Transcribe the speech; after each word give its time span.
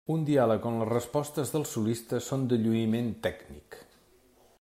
Un 0.11 0.21
diàleg 0.27 0.63
on 0.69 0.79
les 0.83 0.89
respostes 0.89 1.51
del 1.55 1.67
solista 1.73 2.21
són 2.29 2.47
de 2.53 2.59
lluïment 2.63 3.13
tècnic. 3.27 3.79